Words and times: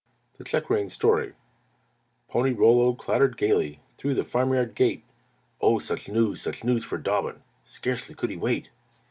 THE 0.39 0.43
CHECK 0.43 0.71
REIN 0.71 0.89
STORY 0.89 1.33
Pony 2.27 2.53
Rollo 2.53 2.93
clattered 2.95 3.37
gayly 3.37 3.81
Through 3.99 4.15
the 4.15 4.23
farmyard 4.23 4.73
gate, 4.73 5.03
Oh! 5.61 5.77
such 5.77 6.09
news! 6.09 6.41
such 6.41 6.63
news 6.63 6.83
for 6.83 6.97
Dobbin! 6.97 7.43
Scarcely 7.63 8.15
could 8.15 8.31
he 8.31 8.35
wait. 8.37 8.71